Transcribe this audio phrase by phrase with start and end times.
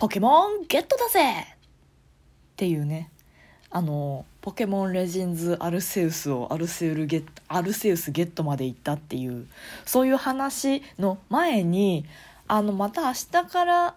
[0.00, 1.20] ポケモンゲットだぜ！
[1.42, 1.56] っ
[2.56, 3.10] ていうね。
[3.68, 9.46] あのポケモンレジンズアルセウスをアルセウルゲッアルセウスゲットまで行ったっていう
[9.84, 12.06] そういう話の前に
[12.48, 13.94] あのまた明日から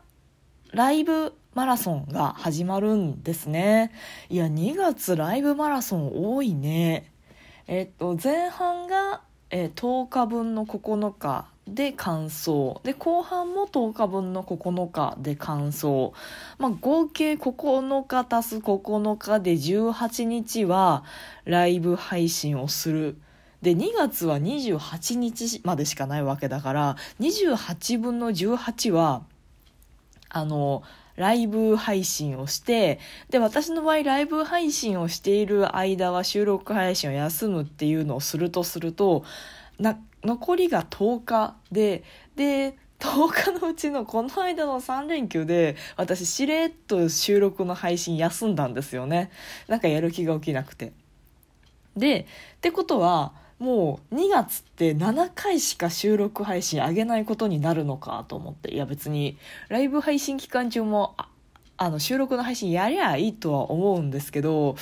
[0.74, 3.94] ライブマラソンが始まるんですね。
[4.30, 7.10] いや2月ライブマラソン多いね。
[7.68, 9.22] えっと前半が、
[9.56, 12.78] えー、10日分の9日で完走。
[12.82, 16.12] で後半も10日分の9日で完走、
[16.58, 21.04] まあ、合計9日足す9日で18日は
[21.46, 23.16] ライブ配信をする。
[23.61, 29.22] で2月は28日までしかないわけだから28分の18は
[30.30, 30.82] あの
[31.16, 39.23] ライブ配信をしてで私の場合ライブ配信をしている間は収録配信を休むっていうのをするとすると
[39.80, 42.03] な残りが10日で
[42.36, 49.30] で10日のうちのこの間の3連休で私しれっと収録の配信休んだんですよね。
[49.67, 50.94] なんかやる気が起きなくて。
[51.98, 52.25] でっ
[52.61, 53.33] てことは
[53.64, 58.73] もう2月って7回しか収録配信上げないことになるのかと思って。
[58.73, 59.38] いや別に
[59.70, 61.16] ライブ配信期間中も
[61.78, 64.75] あの収録の配信やりゃいいとは思うんですけど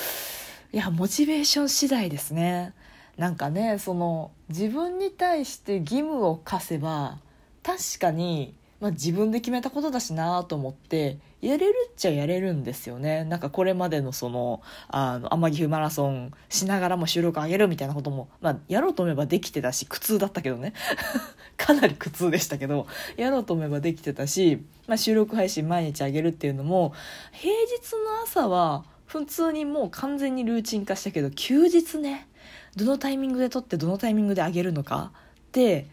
[0.73, 2.73] いやモチベーション次第ですね。
[3.17, 7.19] なんかねその自分に対して義務を課せば
[7.63, 13.23] 確かに、まあ、自分で決めたことだしなと思ってやれるっちゃやれるんですよね。
[13.23, 20.73] なんかこれまでのそのあの天城マラソンしながらも収録上げるみたいなことも、まあ、やろうと思えばできてたし苦痛だったけどね。
[21.57, 26.93] かなり苦痛でしたけどやろうと思えばできてたし、まあ、収録配信毎日上げるっていうのも
[27.31, 32.27] 平日の朝は普通にもう完全にルーチン化したけど休日ね
[32.75, 35.85] どのタイミングで撮ってどのタイミングで上げるのかって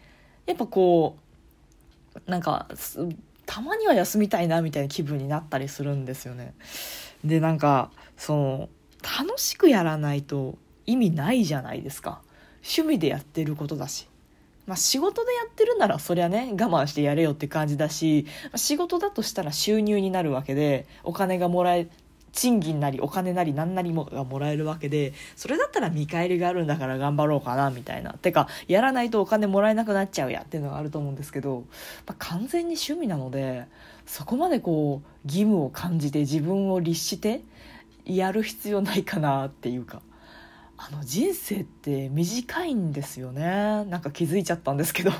[0.47, 1.28] やっぱこう
[2.27, 2.67] なんか
[3.45, 6.53] たまには休みたいなみたいな気分になったりするんですよね。
[7.23, 8.69] でなんかその
[9.01, 12.21] 楽しくやらないと意味ないじゃないですか
[12.57, 14.07] 趣味でやってることだし。
[14.67, 21.87] まあ、仕事でやってるならそりゃね我慢してやれよって感じだし、ま、仕事だとしたら収入になるわけでお金がもらえ
[22.31, 28.13] 賃金なりお金なり何なりもがもらえるわけでそれだったら見返りがあるんだから頑張ろうかなみたいな。
[28.13, 31.65] てかやらないとお金もらえなくなっちゃうやっていうのがあると思うんですけど、
[32.05, 33.65] まあ、完全に趣味なので
[34.05, 37.41] そこまでこう義務を感じて自分を律して
[38.05, 40.01] やる必要ないかなっていうか。
[40.81, 43.43] あの人生って短いんですよね。
[43.43, 45.11] なんか気づいちゃったんですけど。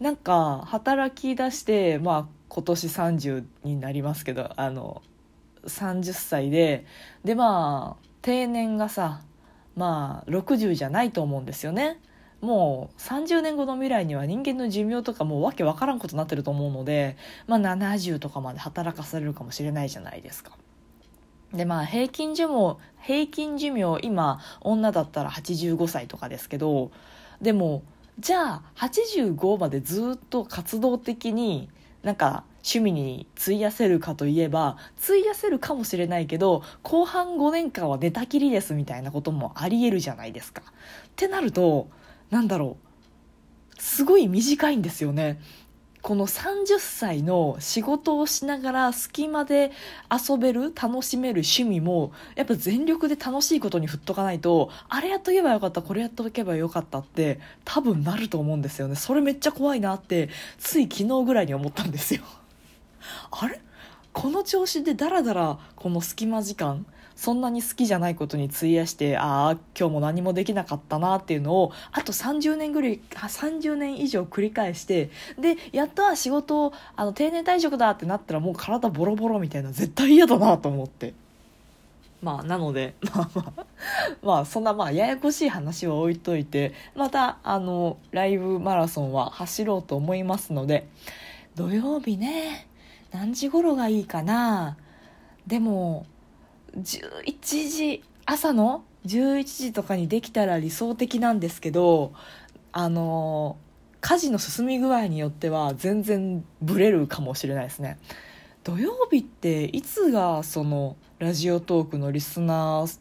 [0.00, 5.02] なんか働き出してまあ今年30になりますけどあの
[5.66, 6.86] 30歳で
[7.24, 9.22] でまあ定年がさ
[9.76, 12.00] まあ60じゃないと思うんですよね
[12.40, 17.16] もう30年後の未来には人間の寿命とかもうわけわからんことになってると思うので、
[17.46, 20.52] まあ、70とかまで働かされるかもしれないじゃないですか。
[21.52, 26.92] でまあ平均寿命平均寿命今女だったら85歳とかですけど
[27.42, 27.82] でも
[28.20, 31.68] じゃあ85までずっと活動的に
[32.02, 40.62] なんか趣味に費やせるかといえば費やせるかもしれないけど後半5年間は寝たきりですみたいなこともありえるじゃないですか。
[40.62, 41.88] ってなると
[42.30, 42.76] なんだろ
[43.78, 45.40] うすごい短いんですよね。
[46.02, 49.70] この30歳の仕事をしながら隙間で
[50.10, 62.22] 遊べる楽しめる趣味もやっぱ全力で楽しいことに振っとかないとあれやっとけばよかったこれやっとけばよかったって多分なると思うんですよねそれめっちゃ怖いなってつい昨日ぐらいに思ったんですよ
[63.30, 63.60] あれ？
[64.12, 66.84] この調子でダラダラこの隙間時間
[67.20, 81.12] そんなに好きじゃないことに費やしてああ今日も何もできなかったなっていうのをあと30年ぐらい30年以上繰り返してでやっとは仕事をあの定年退職だってなったらもう体ボロボロみたいな絶対嫌だなと思って。
[82.22, 83.64] まあ、なので、 まあまあ、
[84.22, 90.86] まあ、そんなまあ、ややこしい話は置いといて、また、あの、ライブマラソンは走ろうと思いますので、
[91.54, 92.66] 土曜日ね、
[93.12, 94.76] 何時頃がいいかな？
[95.46, 96.06] でも、
[96.76, 102.12] 11時朝の？11時とかにできたら理想的なんですけど
[102.70, 103.56] あの
[104.00, 107.98] 家事の進み具合によっては全然ブレるかもしれないですね。
[108.62, 112.98] 土曜日っていつがそのラジオトークのリスナー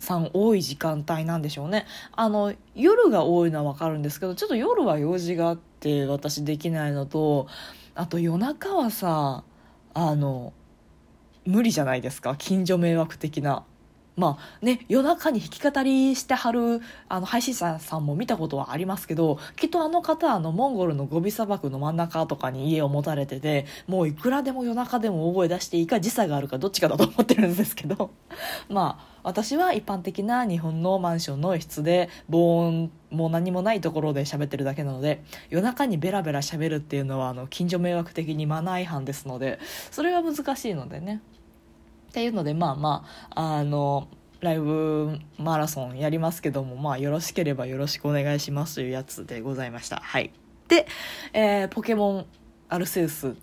[0.00, 1.86] さん多い時間帯なんでしょうね。
[2.12, 7.46] あの夜が多いのは分かるんですけどちょっと夜は用事があって私できないのと
[7.94, 9.44] あと夜中はさ
[9.94, 10.52] あの
[11.44, 12.36] 無理じゃないですか？
[12.36, 13.64] 近所迷惑的な。
[14.20, 28.10] まあね夜中に弾き語りしてはるあの配信者さんも見たことはありますけどきっとあの方あのモンゴルのゴビ砂漠の真ん中とかに家を持たれててもういくらでも夜中でも大声出していいか時差があるかどっちかだと思ってるんですけど
[28.68, 39.58] まあ私は一般的な日本のマンションの一室で防音も何もないところで喋ってるだけなので夜中にベラベラ喋るっていうのはあの近所迷惑的にマナー違反ですので
[39.90, 41.22] それは難しいのでね。
[42.10, 44.08] っていうのでまあまああの
[44.40, 49.96] ライブマラソンやりますけどもまあよろしければよろしくお願いしますというやつでございました。
[49.96, 50.32] はい。
[50.66, 50.86] で、
[51.32, 52.26] えー、ポケモン
[52.68, 53.36] アルセウス。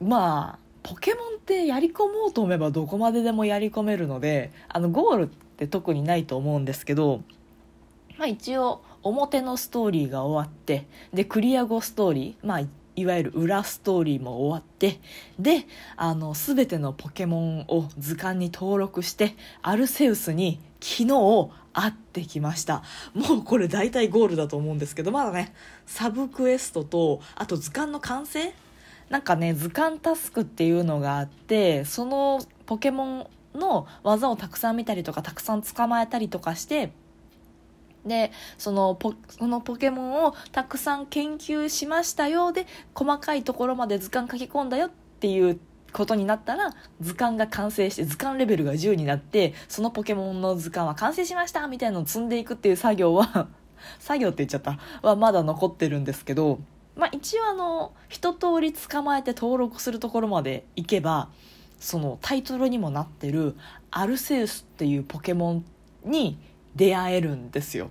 [0.00, 7.22] まあポケモンってやり込もうと思えばどこまででもやり込めるのであのゴールって特にないと思うんですけど、
[8.16, 12.60] まあ、一応表のストーリーが終わってでクリア後ストーリー、まあ、
[12.98, 15.00] いわゆる裏ストーリーも終わって
[15.38, 15.66] で
[15.96, 22.82] あの全てのポケモンを図鑑に登録してアルセウスに昨日会ってきました。
[23.14, 25.54] もうこれ大体ゴールだと思うんですけどまだね
[25.86, 28.52] サブクエストとあと図鑑の完成？
[29.08, 36.92] なんかね図鑑タスクっていうのがあってそのポケモンの技をたくさん見たりとかたくさん捕まえたりとかして
[38.06, 44.90] でそのポそのポケモンをたくさん研究しましたよで細かいところまで図鑑書き込んだよっ
[45.20, 45.58] ていう
[45.92, 53.48] ことになったら図鑑が完成して図鑑レベルが10になってそのポケモンの図鑑は完成しましたみたいなのを積んでいくっていう作業は
[53.98, 54.78] 作業って言っちゃった。
[55.02, 56.60] はまだ残ってるんですけど
[56.98, 61.28] まあ、一応あの一通り捕まえて登録するところまで行けば
[61.78, 63.54] そのタイトルにもなってる
[63.92, 65.64] アルセウスっていうポケモン
[66.04, 66.38] に
[66.76, 67.90] 出会えるんですよ。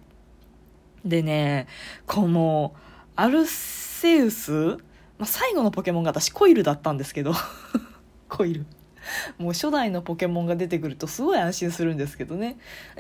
[1.06, 1.68] でね
[2.06, 2.74] この
[3.16, 4.78] アルセウス、ま
[5.22, 7.34] あ、最後のポケモンが私コイルだったんですけど。
[8.30, 8.66] コイル。
[9.38, 12.58] もう初代のポケモンが出てくるとすごい安心するんですけどね。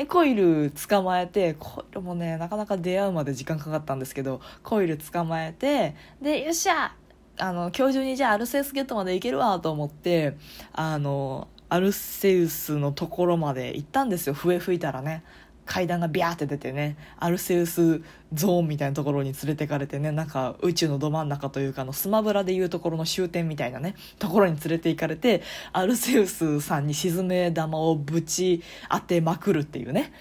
[0.08, 6.96] コイル捕まえてコイルもねなかなか出会うまで時間かかったんですけどコイル捕まえてでよっしゃ
[7.38, 10.38] あの今日中にじゃあアルセウスゲットまで行けるわと思って
[10.74, 14.34] あのアルセウスのところまで行ったんですよ。
[14.34, 15.24] 笛吹いたらね。
[15.68, 18.02] 階段がビャーって出てねアルセウス
[18.34, 25.44] ゾーンみたいなところに連れてかれてねなんか宇宙のど真ん中というかのスマブラでいうところの終点みたいなねところに連れて行かれて
[25.74, 30.14] アルセウスさんに沈め玉をぶち当てまくるっていうね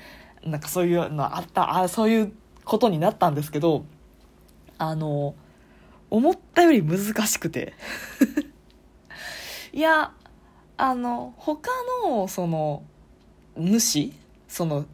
[0.45, 2.33] なんかそういうのあったあそういう
[2.65, 3.87] ことになったんですけど
[4.79, 5.35] あの
[6.11, 7.75] 思ったより難しくて。
[9.73, 10.11] いや
[10.79, 11.71] あの他
[12.05, 12.83] のその
[13.57, 14.13] 主
[14.49, 14.87] その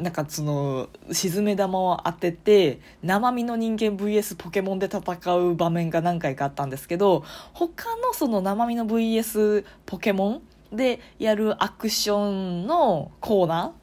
[0.00, 10.42] なんかその沈め玉を当てて生身の人間 VS ポケモンで戦う場面が何回かあったんですけど他のその生身の VS ポケモン
[10.76, 13.74] でやるアクションのコーナ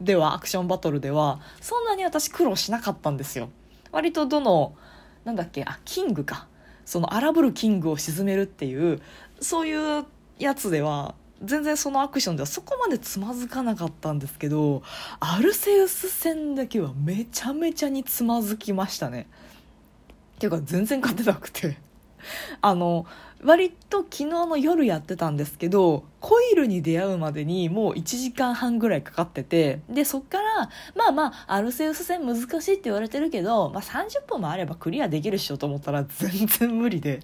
[0.00, 3.48] ーではアクションバトルではそんなに私苦労しなかったんですよ。
[3.92, 4.74] 割とどの
[5.24, 6.48] なんだっけあキングか。
[6.84, 9.00] その荒ぶるキングを沈めるっていう
[9.40, 10.04] そういう
[10.38, 14.82] やつでは全然そのアクションではそこまでつまずかなかったんですけど
[15.20, 19.26] アルセウス戦だけはめちゃめちゃにつまずきましたね。
[20.36, 21.78] っていうか全然勝てなくて。
[22.60, 23.06] あの
[23.44, 37.20] 割と昨日の夜やってたんですけどコイルに出会うまでにもう1時間半ぐらいかかっててでそっからまあまあアルセウス戦難しいって言われてるけど、まあ、30分もあればクリアできるっしょと思ったら全然無理で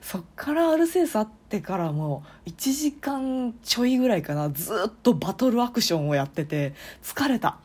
[0.00, 7.58] そっからアルセウス会ってからもう1時間ちょいぐらいかなずっとバトルアクションをやってて疲れた。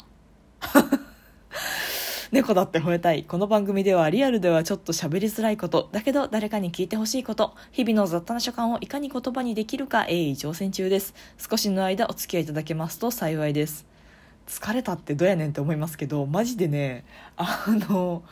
[2.33, 3.25] 猫だって吠えたい。
[3.25, 11.13] この番組ではリアルではちょっと喋りづらいこと、だけど誰かに聞いてほしいこと、日々の雑多な所感をいかに言葉にできるか鋭意挑戦中です。
[11.37, 13.85] 少しの間お付き合いいただけますと幸いです。
[14.47, 17.05] 疲れたってどうやねんって思いますけど、マジでね、
[17.37, 18.23] あの、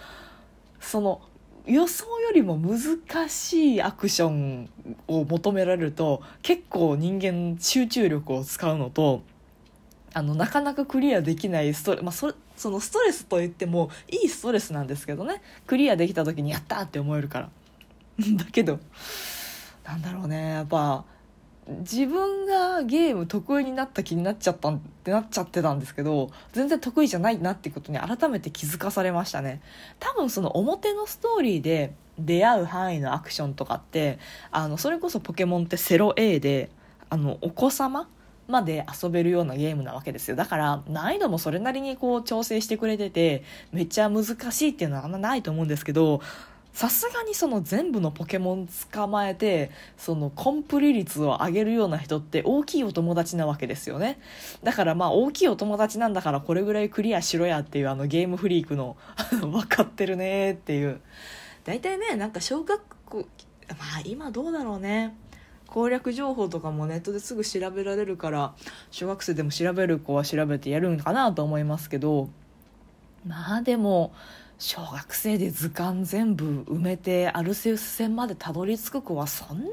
[0.79, 1.22] その、
[1.67, 4.70] 予想よりも難しいアクション
[5.08, 9.22] を求められると結構人間集中力を使うのと
[10.13, 15.41] あのなかなかクリアできないストレ、まあ、そそのストレスといってもいいストレスなんですけどね。
[15.65, 17.50] クリアできた時にやったって思えるから。
[18.38, 18.80] だけど
[19.84, 20.50] なんだろうね。
[20.50, 21.03] やっぱ
[21.68, 29.62] 自分がゲーム得意になった気になっちゃったってなっちゃってたんですけど全然得意じゃないなってことに改めて気づかされましたね。
[30.00, 34.20] 多分その表のストーリーで出会う範囲のアクションとかって
[34.51, 36.70] あのそれこそポケモンってセロ A で
[37.10, 38.08] あのお子様
[38.51, 40.36] まで遊べるようなゲームなわけですよ。
[40.36, 46.22] だから難易度もそれなりにこう調整してくれててめっちゃ難しいっていうのはあんまないと思うんですけど
[46.74, 54.20] さすがにその全部のポケモン捕まえてそのコンプリ率を上げるような人って大きいお友達なわけですよね。
[54.63, 58.96] だからまあ大きいお友達なんだからこれぐらいクリアしろやっていうあのゲームフリークの
[59.41, 61.01] 分かってるねっていう。
[61.65, 63.17] 大体ねなんか小学校
[63.70, 65.15] まあ今どうだろうね。
[65.71, 68.53] 攻略情報とかもネットですぐ調べられるから
[68.91, 72.29] 小学生でも調べる子は調べてやるんかなと思いますけど
[73.25, 74.13] まあでも
[74.59, 79.69] 小学生で図鑑全部埋めてアルセウス戦までたどり着く子はそんなに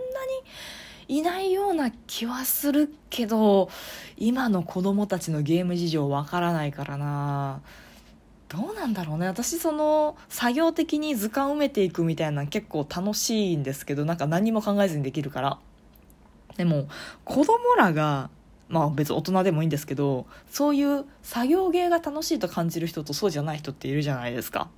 [1.09, 3.69] いないような気はするけど
[4.17, 7.61] 今の子供たちのゲーム事情わからないからな。
[8.49, 9.27] どうなんだろうね。
[9.27, 15.59] 私その作業的に図鑑埋めていくみたいな結構楽しいんですけどなんか何も考えずにできるから。
[16.59, 16.89] でも
[17.25, 18.29] 子供らが
[18.69, 24.69] まあ別に大人でもいいんですけどそういう作業芸が楽しいと感じる人とそうじゃない人っているじゃないですか。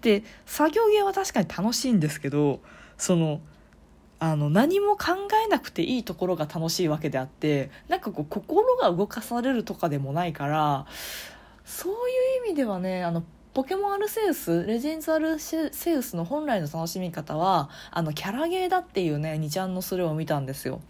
[0.00, 2.60] で作業芸は確かに楽しいんですけど
[2.96, 3.40] その
[4.20, 10.86] あの何も考えなくていいところが楽しいわけであってなんかこう心が動かされるとかでもないから
[11.64, 11.96] そうい
[12.44, 13.22] う意味ではねあの
[13.54, 20.80] ポケモンアルセウスレジェンズアルセウスの本来の楽しみ方はあのキャラゲーだっていうね2ちゃんのそれを見たんですよ。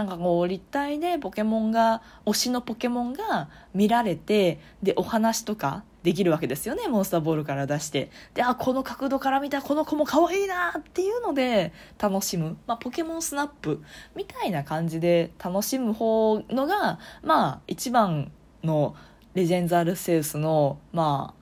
[0.00, 8.10] なんかこう立体でポケモンが推しのポケモンが見られてでお話とかできるわけですよねモンスターボールから出して。
[8.32, 13.82] であこの角度から見たこの子も可愛いなっていうので楽しむ、まあ、ポケモンスナップ
[14.16, 18.32] みたいな感じで楽しむ方のがまあ一番
[18.64, 18.96] の
[19.34, 21.39] レジェンズ・アルセウスのまあ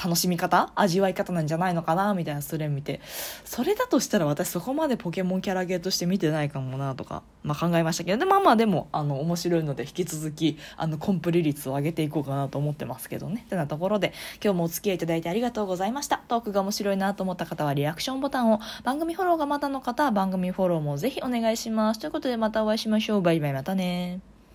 [0.00, 0.70] 楽しみ方？
[0.76, 2.14] 味わい方なんじゃないのかな？
[2.14, 3.00] みたいなそれ見て。
[3.44, 8.18] それだとしたら私そこまでポケモンキャラゲーとして見てないかもなとか、まあ、考えましたけど。
[8.18, 13.44] でまあまあでもあの面白いので引き続きあのコンプリ率を上げていこうかなと思ってますけどね。
[13.50, 14.12] てなところで
[14.42, 16.22] 今日もお付き合いいただいてありがとうございました。
[16.28, 22.00] トークが面白いなと思った方はリアクションボタンを番組フォローがまだの方は番組フォローもぜひお願いします。
[22.00, 23.22] ということでまたお会いしましょう。
[23.22, 23.52] バイバイ。
[23.52, 24.20] またね